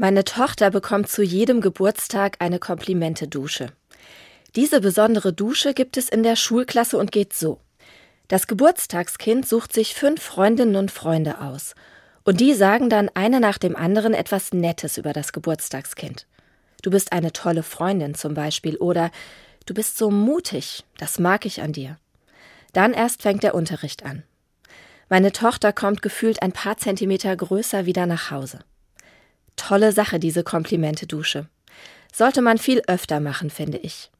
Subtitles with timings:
[0.00, 3.72] Meine Tochter bekommt zu jedem Geburtstag eine Komplimente-Dusche.
[4.54, 7.58] Diese besondere Dusche gibt es in der Schulklasse und geht so.
[8.28, 11.74] Das Geburtstagskind sucht sich fünf Freundinnen und Freunde aus.
[12.22, 16.28] Und die sagen dann eine nach dem anderen etwas Nettes über das Geburtstagskind.
[16.82, 19.10] Du bist eine tolle Freundin zum Beispiel oder
[19.66, 21.96] du bist so mutig, das mag ich an dir.
[22.72, 24.22] Dann erst fängt der Unterricht an.
[25.08, 28.60] Meine Tochter kommt gefühlt ein paar Zentimeter größer wieder nach Hause.
[29.58, 31.46] Tolle Sache, diese Komplimente-Dusche.
[32.12, 34.10] Sollte man viel öfter machen, finde ich.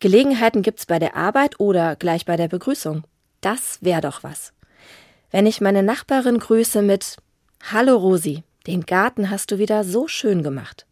[0.00, 3.04] Gelegenheiten gibt's bei der Arbeit oder gleich bei der Begrüßung.
[3.42, 4.54] Das wär doch was.
[5.30, 7.16] Wenn ich meine Nachbarin grüße mit
[7.70, 10.86] Hallo Rosi, den Garten hast du wieder so schön gemacht.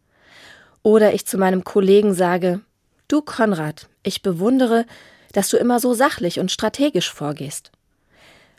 [0.83, 2.61] Oder ich zu meinem Kollegen sage
[3.07, 4.85] Du Konrad, ich bewundere,
[5.33, 7.71] dass du immer so sachlich und strategisch vorgehst.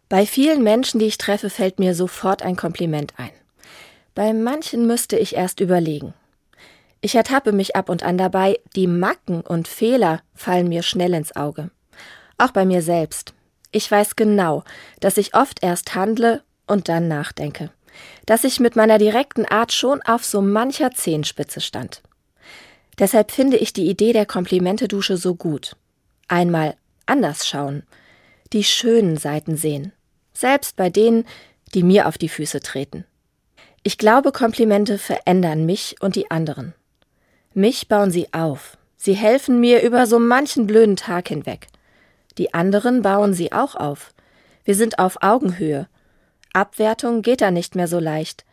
[0.09, 3.30] Bei vielen Menschen, die ich treffe, fällt mir sofort ein Kompliment ein.
[4.20, 6.12] Bei manchen müsste ich erst überlegen.
[7.01, 11.35] Ich ertappe mich ab und an dabei, die Macken und Fehler fallen mir schnell ins
[11.37, 11.71] Auge.
[12.37, 13.32] Auch bei mir selbst.
[13.73, 14.62] Ich weiß genau,
[15.01, 17.71] dass ich oft erst handle und dann nachdenke.
[18.27, 22.02] Dass ich mit meiner direkten Art schon auf so mancher Zehenspitze stand.
[22.99, 25.77] Deshalb finde ich die Idee der Komplimente-Dusche so gut.
[26.29, 27.84] Einmal anders schauen.
[28.52, 29.95] Die schönen Seiten sehen.
[30.34, 31.27] Selbst bei denen,
[31.73, 33.07] die mir auf die Füße treten.
[33.83, 36.75] Ich glaube, Komplimente verändern mich und die anderen.
[37.55, 38.77] Mich bauen sie auf.
[38.97, 41.69] Sie helfen mir über so manchen blöden Tag hinweg.
[42.37, 44.13] Die anderen bauen sie auch auf.
[44.65, 45.89] Wir sind auf Augenhöhe.
[46.53, 48.45] Abwertung geht da nicht mehr so leicht.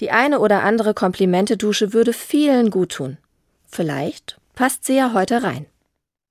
[0.00, 3.16] Die eine oder andere Komplimente-Dusche würde vielen gut tun.
[3.66, 5.66] Vielleicht passt sie ja heute rein.